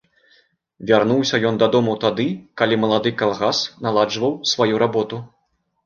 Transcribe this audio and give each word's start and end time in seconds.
Вярнуўся 0.91 1.41
ён 1.51 1.59
дадому 1.65 1.93
тады, 2.05 2.27
калі 2.63 2.81
малады 2.87 3.15
калгас 3.23 3.57
наладжваў 3.87 4.33
сваю 4.55 4.75
работу. 4.87 5.27